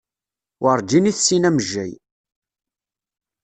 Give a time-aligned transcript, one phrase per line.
[0.61, 1.91] Werǧin i tessin amejjay.